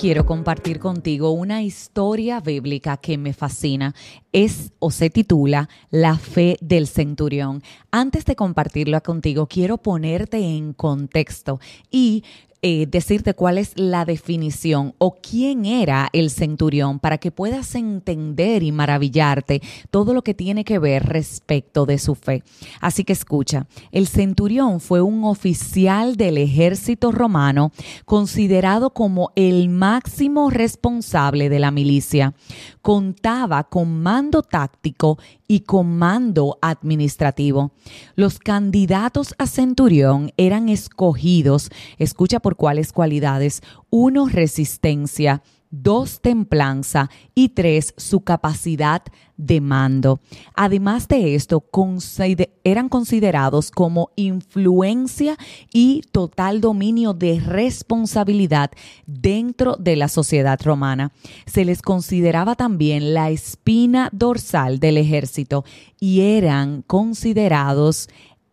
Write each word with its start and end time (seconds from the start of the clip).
quiero 0.00 0.24
compartir 0.24 0.78
contigo 0.78 1.32
una 1.32 1.62
historia 1.62 2.40
bíblica 2.40 2.98
que 2.98 3.18
me 3.18 3.32
fascina. 3.32 3.96
Es 4.30 4.70
o 4.78 4.92
se 4.92 5.10
titula 5.10 5.68
La 5.90 6.16
fe 6.16 6.56
del 6.60 6.86
centurión. 6.86 7.62
Antes 7.90 8.24
de 8.24 8.36
compartirlo 8.36 9.02
contigo, 9.02 9.48
quiero 9.48 9.78
ponerte 9.78 10.38
en 10.38 10.72
contexto 10.72 11.58
y 11.90 12.22
eh, 12.60 12.86
decirte 12.88 13.34
cuál 13.34 13.56
es 13.56 13.72
la 13.76 14.04
definición 14.04 14.94
o 14.98 15.14
quién 15.14 15.64
era 15.64 16.08
el 16.12 16.30
centurión 16.30 16.98
para 16.98 17.18
que 17.18 17.30
puedas 17.30 17.74
entender 17.76 18.64
y 18.64 18.72
maravillarte 18.72 19.62
todo 19.90 20.12
lo 20.12 20.22
que 20.22 20.34
tiene 20.34 20.64
que 20.64 20.80
ver 20.80 21.04
respecto 21.04 21.86
de 21.86 21.98
su 21.98 22.16
fe. 22.16 22.42
Así 22.80 23.04
que 23.04 23.12
escucha, 23.12 23.68
el 23.92 24.08
centurión 24.08 24.80
fue 24.80 25.02
un 25.02 25.22
oficial 25.22 26.16
del 26.16 26.36
ejército 26.36 27.12
romano 27.12 27.70
considerado 28.04 28.90
como 28.90 29.30
el 29.36 29.68
máximo 29.68 30.50
responsable 30.50 31.48
de 31.48 31.60
la 31.60 31.70
milicia. 31.70 32.34
Contaba 32.82 33.64
con 33.64 34.02
mando 34.02 34.42
táctico 34.42 35.18
y 35.48 35.60
comando 35.60 36.58
administrativo. 36.60 37.72
Los 38.14 38.38
candidatos 38.38 39.34
a 39.38 39.46
centurión 39.46 40.32
eran 40.36 40.68
escogidos, 40.68 41.70
escucha 41.96 42.38
por 42.38 42.56
cuáles 42.56 42.92
cualidades, 42.92 43.62
uno 43.90 44.28
resistencia, 44.28 45.42
dos 45.70 46.20
templanza 46.20 47.10
y 47.34 47.50
tres 47.50 47.94
su 47.96 48.20
capacidad 48.20 49.02
de 49.36 49.60
mando. 49.60 50.20
Además 50.54 51.08
de 51.08 51.34
esto, 51.34 51.64
eran 52.64 52.88
considerados 52.88 53.70
como 53.70 54.10
influencia 54.16 55.36
y 55.72 56.02
total 56.12 56.60
dominio 56.60 57.14
de 57.14 57.40
responsabilidad 57.40 58.70
dentro 59.06 59.76
de 59.76 59.96
la 59.96 60.08
sociedad 60.08 60.58
romana. 60.62 61.12
Se 61.46 61.64
les 61.64 61.82
consideraba 61.82 62.56
también 62.56 63.14
la 63.14 63.30
espina 63.30 64.10
dorsal 64.12 64.80
del 64.80 64.96
ejército 64.96 65.64
y 66.00 66.20
eran 66.20 66.82
considerados 66.82 68.08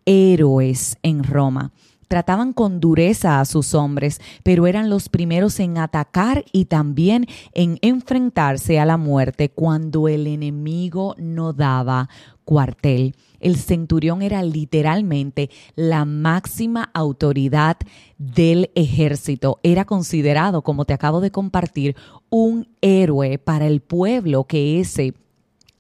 héroes 0.06 0.98
en 1.02 1.24
Roma. 1.24 1.72
Trataban 2.08 2.54
con 2.54 2.80
dureza 2.80 3.40
a 3.40 3.46
sus 3.46 3.74
hombres, 3.74 4.22
pero 4.44 4.68
eran 4.68 4.90
los 4.90 5.10
primeros 5.10 5.60
en 5.60 5.78
atacar 5.78 6.46
y 6.52 6.66
también 6.66 7.28
en 7.54 7.80
enfrentarse 7.82 8.80
a 8.80 8.86
la 8.86 8.98
muerte 8.98 9.50
cuando 9.50 10.08
el 10.08 10.28
enemigo 10.28 11.16
no 11.18 11.54
daba 11.54 12.10
cuartel. 12.46 13.16
El 13.40 13.58
centurión 13.58 14.22
era 14.22 14.42
literalmente 14.44 15.50
la 15.76 16.06
máxima 16.06 16.90
autoridad 16.94 17.78
del 18.18 18.72
ejército. 18.76 19.60
Era 19.64 19.86
considerado, 19.86 20.62
como 20.62 20.86
te 20.86 20.94
acabo 20.94 21.20
de 21.20 21.32
compartir, 21.32 21.96
un 22.30 22.68
héroe 22.82 23.38
para 23.38 23.68
el 23.68 23.82
pueblo 23.82 24.46
que 24.46 24.80
ese 24.80 25.14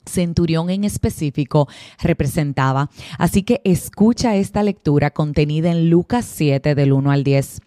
centurión 0.07 0.69
en 0.69 0.83
específico 0.83 1.67
representaba. 2.01 2.89
Así 3.17 3.43
que 3.43 3.61
escucha 3.63 4.35
esta 4.35 4.63
lectura 4.63 5.11
contenida 5.11 5.71
en 5.71 5.89
Lucas 5.89 6.25
7 6.25 6.75
del 6.75 6.93
1 6.93 7.11
al 7.11 7.23
10. 7.23 7.61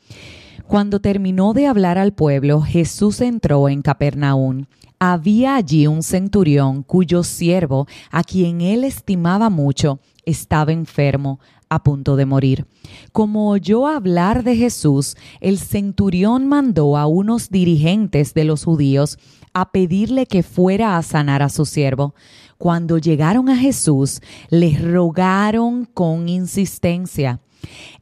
Cuando 0.66 1.00
terminó 1.00 1.54
de 1.54 1.66
hablar 1.66 1.96
al 1.96 2.12
pueblo, 2.12 2.60
Jesús 2.60 3.20
entró 3.22 3.68
en 3.68 3.80
Capernaum. 3.80 4.66
Había 4.98 5.56
allí 5.56 5.86
un 5.86 6.02
centurión 6.02 6.82
cuyo 6.82 7.22
siervo, 7.22 7.86
a 8.10 8.22
quien 8.22 8.60
él 8.60 8.84
estimaba 8.84 9.48
mucho, 9.48 10.00
estaba 10.26 10.72
enfermo, 10.72 11.40
a 11.68 11.82
punto 11.82 12.16
de 12.16 12.26
morir. 12.26 12.66
Como 13.12 13.50
oyó 13.50 13.86
hablar 13.86 14.44
de 14.44 14.56
Jesús, 14.56 15.16
el 15.40 15.58
centurión 15.58 16.46
mandó 16.46 16.96
a 16.96 17.06
unos 17.06 17.50
dirigentes 17.50 18.34
de 18.34 18.44
los 18.44 18.64
judíos 18.64 19.18
a 19.52 19.70
pedirle 19.72 20.26
que 20.26 20.42
fuera 20.42 20.96
a 20.96 21.02
sanar 21.02 21.42
a 21.42 21.48
su 21.48 21.64
siervo. 21.64 22.14
Cuando 22.58 22.98
llegaron 22.98 23.48
a 23.48 23.56
Jesús, 23.56 24.20
les 24.50 24.82
rogaron 24.82 25.84
con 25.84 26.28
insistencia. 26.28 27.40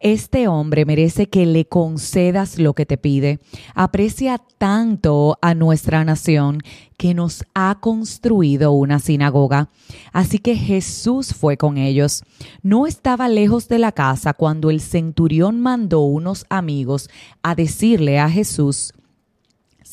Este 0.01 0.49
hombre 0.49 0.85
merece 0.85 1.29
que 1.29 1.47
le 1.47 1.67
concedas 1.67 2.59
lo 2.59 2.75
que 2.75 2.87
te 2.87 2.97
pide. 2.99 3.41
Aprecia 3.75 4.39
tanto 4.59 5.39
a 5.41 5.55
nuestra 5.55 6.05
nación 6.05 6.63
que 6.97 7.15
nos 7.15 7.45
ha 7.55 7.79
construido 7.81 8.73
una 8.73 8.99
sinagoga. 8.99 9.71
Así 10.13 10.39
que 10.39 10.57
Jesús 10.57 11.35
fue 11.35 11.57
con 11.57 11.79
ellos. 11.79 12.23
No 12.63 12.87
estaba 12.87 13.29
lejos 13.29 13.69
de 13.69 13.79
la 13.79 13.93
casa 13.93 14.35
cuando 14.35 14.71
el 14.71 14.81
centurión 14.81 15.61
mandó 15.61 16.01
unos 16.01 16.47
amigos 16.49 17.09
a 17.43 17.55
decirle 17.55 18.19
a 18.19 18.29
Jesús, 18.29 18.93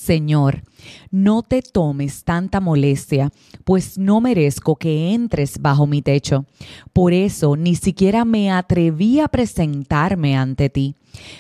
Señor, 0.04 0.64
no 1.12 1.44
te 1.44 1.62
tomes 1.62 2.26
tanta 2.26 2.60
molestia, 2.60 3.32
pues 3.64 3.98
no 3.98 4.20
merezco 4.20 4.76
que 4.76 5.14
entres 5.14 5.62
bajo 5.62 5.88
mi 5.88 6.02
techo. 6.02 6.44
Por 6.92 7.14
eso 7.14 7.56
ni 7.56 7.76
siquiera 7.76 8.26
me 8.26 8.52
atreví 8.52 9.22
a 9.22 9.30
presentarme 9.30 10.36
ante 10.36 10.70
ti. 10.70 10.96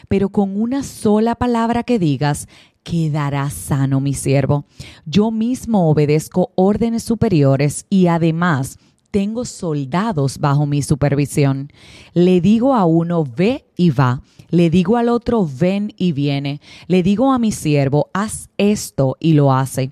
Pero 0.07 0.29
con 0.29 0.56
una 0.56 0.81
sola 0.81 1.35
palabra 1.35 1.84
que 1.84 2.00
digas, 2.00 2.47
quedará 2.84 3.50
sano 3.50 4.00
mi 4.00 4.13
siervo. 4.13 4.63
Yo 5.06 5.30
mismo 5.30 5.90
obedezco 5.90 6.53
órdenes 6.56 7.03
superiores 7.03 7.85
y 7.90 8.07
además 8.07 8.80
tengo 9.13 9.46
soldados 9.46 10.40
bajo 10.40 10.66
mi 10.66 10.81
supervisión. 10.81 11.72
Le 12.16 12.41
digo 12.41 12.74
a 12.74 12.85
uno, 12.85 13.24
ve 13.24 13.63
y 13.78 13.91
va. 13.91 14.24
Le 14.50 14.72
digo 14.72 14.97
al 14.97 15.07
otro, 15.07 15.47
ven 15.47 15.94
y 15.97 16.13
viene. 16.13 16.62
Le 16.88 17.03
digo 17.03 17.31
a 17.31 17.38
mi 17.38 17.51
siervo, 17.51 18.09
haz 18.12 18.50
esto 18.57 19.16
y 19.19 19.34
lo 19.34 19.53
hace. 19.53 19.91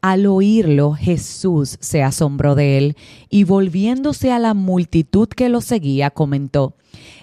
Al 0.00 0.24
oírlo, 0.24 0.94
Jesús 0.94 1.76
se 1.80 2.02
asombró 2.02 2.54
de 2.54 2.78
él 2.78 2.96
y 3.28 3.44
volviéndose 3.44 4.32
a 4.32 4.38
la 4.38 4.54
multitud 4.54 5.28
que 5.28 5.50
lo 5.50 5.60
seguía, 5.60 6.10
comentó, 6.10 6.74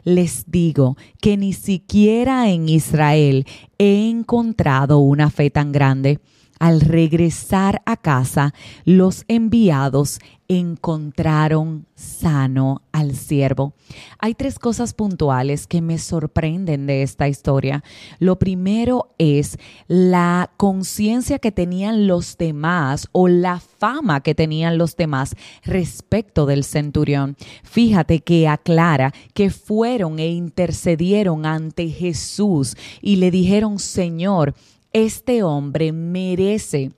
les 0.04 0.46
digo 0.46 0.96
que 1.22 1.38
ni 1.38 1.54
siquiera 1.54 2.52
en 2.52 2.70
Israel 2.70 3.48
he 3.80 4.10
encontrado 4.10 5.00
una 5.00 5.32
fe 5.32 5.50
tan 5.50 5.72
grande. 5.72 6.20
Al 6.62 6.80
regresar 6.80 7.82
a 7.88 7.98
casa, 7.98 8.54
los 8.86 9.26
enviados 9.28 10.20
encontraron 10.48 11.88
sano 11.96 12.84
al 12.92 13.16
siervo. 13.16 13.74
Hay 14.20 14.36
tres 14.36 14.60
cosas 14.60 14.94
puntuales 14.94 15.66
que 15.66 15.82
me 15.82 15.98
sorprenden 15.98 16.86
de 16.86 17.02
esta 17.02 17.28
historia. 17.28 17.84
Lo 18.20 18.38
primero 18.38 19.16
es 19.18 19.58
la 19.88 20.52
conciencia 20.56 21.40
que 21.40 21.52
tenían 21.52 22.06
los 22.06 22.38
demás 22.38 23.08
o 23.12 23.28
la 23.28 23.60
fama 23.60 24.22
que 24.22 24.36
tenían 24.36 24.78
los 24.78 24.96
demás 24.96 25.36
respecto 25.64 26.46
del 26.46 26.64
centurión. 26.64 27.38
Fíjate 27.64 28.20
que 28.20 28.48
aclara 28.48 29.16
que 29.34 29.50
fueron 29.50 30.20
e 30.20 30.28
intercedieron 30.28 31.48
ante 31.48 31.90
Jesús 31.90 32.78
y 33.02 33.16
le 33.16 33.32
dijeron, 33.32 33.80
Señor, 33.80 34.54
este 34.94 35.44
hombre 35.44 35.92
merece 35.92 36.92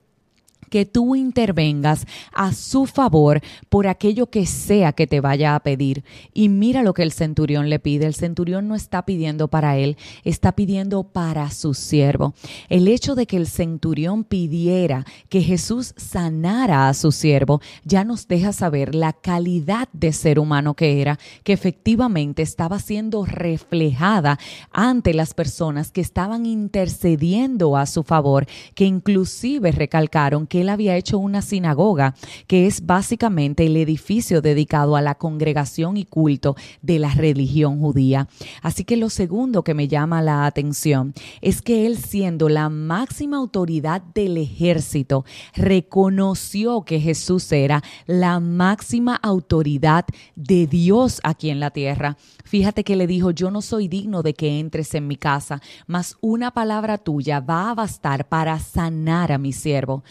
que 0.74 0.86
tú 0.86 1.14
intervengas 1.14 2.04
a 2.32 2.52
su 2.52 2.86
favor 2.86 3.40
por 3.68 3.86
aquello 3.86 4.26
que 4.26 4.44
sea 4.44 4.92
que 4.92 5.06
te 5.06 5.20
vaya 5.20 5.54
a 5.54 5.60
pedir. 5.60 6.02
Y 6.32 6.48
mira 6.48 6.82
lo 6.82 6.94
que 6.94 7.04
el 7.04 7.12
centurión 7.12 7.70
le 7.70 7.78
pide. 7.78 8.06
El 8.06 8.16
centurión 8.16 8.66
no 8.66 8.74
está 8.74 9.04
pidiendo 9.04 9.46
para 9.46 9.76
él, 9.76 9.96
está 10.24 10.50
pidiendo 10.56 11.04
para 11.04 11.48
su 11.52 11.74
siervo. 11.74 12.34
El 12.68 12.88
hecho 12.88 13.14
de 13.14 13.26
que 13.26 13.36
el 13.36 13.46
centurión 13.46 14.24
pidiera 14.24 15.04
que 15.28 15.42
Jesús 15.42 15.94
sanara 15.96 16.88
a 16.88 16.94
su 16.94 17.12
siervo 17.12 17.60
ya 17.84 18.02
nos 18.02 18.26
deja 18.26 18.52
saber 18.52 18.96
la 18.96 19.12
calidad 19.12 19.88
de 19.92 20.12
ser 20.12 20.40
humano 20.40 20.74
que 20.74 21.00
era, 21.00 21.20
que 21.44 21.52
efectivamente 21.52 22.42
estaba 22.42 22.80
siendo 22.80 23.24
reflejada 23.24 24.40
ante 24.72 25.14
las 25.14 25.34
personas 25.34 25.92
que 25.92 26.00
estaban 26.00 26.46
intercediendo 26.46 27.76
a 27.76 27.86
su 27.86 28.02
favor, 28.02 28.46
que 28.74 28.86
inclusive 28.86 29.70
recalcaron 29.70 30.48
que 30.48 30.63
él 30.64 30.70
había 30.70 30.96
hecho 30.96 31.18
una 31.18 31.42
sinagoga, 31.42 32.14
que 32.46 32.66
es 32.66 32.84
básicamente 32.84 33.66
el 33.66 33.76
edificio 33.76 34.40
dedicado 34.40 34.96
a 34.96 35.02
la 35.02 35.14
congregación 35.14 35.96
y 35.96 36.04
culto 36.04 36.56
de 36.82 36.98
la 36.98 37.14
religión 37.14 37.78
judía. 37.78 38.28
Así 38.62 38.84
que 38.84 38.96
lo 38.96 39.10
segundo 39.10 39.62
que 39.62 39.74
me 39.74 39.88
llama 39.88 40.22
la 40.22 40.46
atención 40.46 41.14
es 41.40 41.62
que 41.62 41.86
él 41.86 41.98
siendo 41.98 42.48
la 42.48 42.68
máxima 42.68 43.36
autoridad 43.36 44.02
del 44.14 44.36
ejército, 44.36 45.24
reconoció 45.54 46.82
que 46.82 47.00
Jesús 47.00 47.50
era 47.52 47.82
la 48.06 48.40
máxima 48.40 49.16
autoridad 49.16 50.04
de 50.36 50.66
Dios 50.66 51.20
aquí 51.24 51.50
en 51.50 51.60
la 51.60 51.70
tierra. 51.70 52.16
Fíjate 52.44 52.84
que 52.84 52.96
le 52.96 53.06
dijo, 53.06 53.30
yo 53.30 53.50
no 53.50 53.62
soy 53.62 53.88
digno 53.88 54.22
de 54.22 54.34
que 54.34 54.60
entres 54.60 54.94
en 54.94 55.06
mi 55.06 55.16
casa, 55.16 55.60
mas 55.86 56.16
una 56.20 56.52
palabra 56.52 56.98
tuya 56.98 57.40
va 57.40 57.70
a 57.70 57.74
bastar 57.74 58.28
para 58.28 58.58
sanar 58.58 59.32
a 59.32 59.38
mi 59.38 59.52
siervo. 59.52 60.04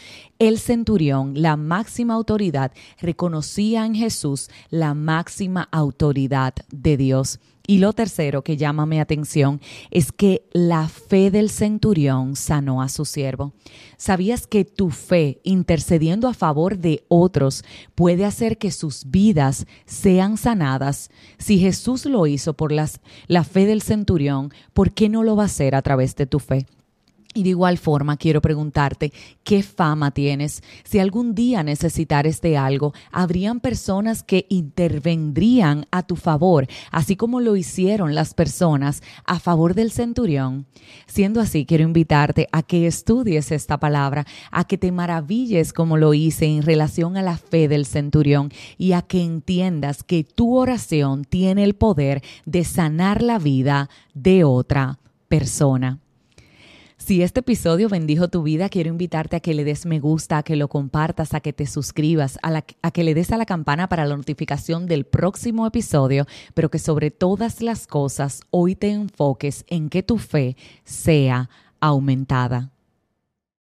El 0.43 0.59
centurión, 0.59 1.41
la 1.41 1.55
máxima 1.55 2.15
autoridad, 2.15 2.73
reconocía 2.99 3.85
en 3.85 3.95
Jesús 3.95 4.49
la 4.69 4.93
máxima 4.93 5.69
autoridad 5.71 6.53
de 6.69 6.97
Dios. 6.97 7.39
Y 7.65 7.77
lo 7.77 7.93
tercero 7.93 8.43
que 8.43 8.57
llama 8.57 8.85
mi 8.85 8.99
atención 8.99 9.61
es 9.89 10.11
que 10.11 10.45
la 10.51 10.89
fe 10.89 11.31
del 11.31 11.49
centurión 11.49 12.35
sanó 12.35 12.81
a 12.81 12.89
su 12.89 13.05
siervo. 13.05 13.53
¿Sabías 13.95 14.45
que 14.45 14.65
tu 14.65 14.89
fe 14.89 15.39
intercediendo 15.45 16.27
a 16.27 16.33
favor 16.33 16.77
de 16.77 17.05
otros 17.07 17.63
puede 17.95 18.25
hacer 18.25 18.57
que 18.57 18.71
sus 18.71 19.09
vidas 19.09 19.65
sean 19.85 20.35
sanadas? 20.35 21.09
Si 21.37 21.57
Jesús 21.57 22.05
lo 22.05 22.27
hizo 22.27 22.53
por 22.53 22.73
las, 22.73 22.99
la 23.27 23.45
fe 23.45 23.65
del 23.65 23.81
centurión, 23.81 24.51
¿por 24.73 24.91
qué 24.91 25.07
no 25.07 25.23
lo 25.23 25.37
va 25.37 25.43
a 25.43 25.45
hacer 25.45 25.73
a 25.73 25.81
través 25.81 26.17
de 26.17 26.25
tu 26.25 26.39
fe? 26.39 26.65
Y 27.35 27.41
de 27.43 27.49
igual 27.49 27.79
forma 27.79 28.17
quiero 28.17 28.41
preguntarte, 28.41 29.11
¿qué 29.43 29.63
fama 29.63 30.11
tienes? 30.11 30.61
Si 30.83 30.99
algún 30.99 31.33
día 31.33 31.63
necesitares 31.63 32.41
de 32.41 32.57
algo, 32.57 32.93
¿habrían 33.11 33.59
personas 33.59 34.21
que 34.21 34.45
intervendrían 34.49 35.87
a 35.89 36.03
tu 36.03 36.15
favor, 36.15 36.67
así 36.91 37.15
como 37.15 37.39
lo 37.39 37.55
hicieron 37.55 38.13
las 38.13 38.35
personas 38.35 39.01
a 39.25 39.39
favor 39.39 39.73
del 39.73 39.91
centurión? 39.91 40.67
Siendo 41.07 41.41
así, 41.41 41.65
quiero 41.65 41.83
invitarte 41.83 42.47
a 42.51 42.61
que 42.61 42.85
estudies 42.85 43.51
esta 43.51 43.79
palabra, 43.79 44.27
a 44.51 44.65
que 44.65 44.77
te 44.77 44.91
maravilles 44.91 45.73
como 45.73 45.97
lo 45.97 46.13
hice 46.13 46.45
en 46.45 46.61
relación 46.61 47.17
a 47.17 47.23
la 47.23 47.37
fe 47.37 47.67
del 47.67 47.87
centurión 47.87 48.51
y 48.77 48.91
a 48.91 49.01
que 49.01 49.23
entiendas 49.23 50.03
que 50.03 50.23
tu 50.23 50.55
oración 50.55 51.25
tiene 51.25 51.63
el 51.63 51.73
poder 51.73 52.21
de 52.45 52.63
sanar 52.63 53.23
la 53.23 53.39
vida 53.39 53.89
de 54.13 54.43
otra 54.43 54.99
persona. 55.27 56.02
Si 57.05 57.21
este 57.21 57.41
episodio 57.41 57.89
bendijo 57.89 58.29
tu 58.29 58.43
vida, 58.43 58.69
quiero 58.69 58.87
invitarte 58.89 59.35
a 59.35 59.39
que 59.41 59.53
le 59.53 59.65
des 59.65 59.85
me 59.85 59.99
gusta, 59.99 60.37
a 60.37 60.43
que 60.43 60.55
lo 60.55 60.69
compartas, 60.69 61.33
a 61.33 61.41
que 61.41 61.51
te 61.51 61.65
suscribas, 61.65 62.39
a, 62.41 62.63
a, 62.81 62.91
que 62.91 63.03
le 63.03 63.13
des 63.13 63.29
a 63.33 63.37
la 63.37 63.45
campana 63.45 63.89
para 63.89 64.05
la 64.05 64.15
notificación 64.15 64.85
del 64.85 65.03
próximo 65.03 65.67
episodio, 65.67 66.25
pero 66.53 66.71
que 66.71 66.79
sobre 66.79 67.11
todas 67.11 67.61
las 67.61 67.87
cosas 67.87 68.39
hoy 68.51 68.77
te 68.77 68.89
enfoques 68.89 69.65
en 69.67 69.89
que 69.89 70.01
tu 70.01 70.17
fe 70.17 70.55
sea 70.85 71.49
aumentada. 71.81 72.72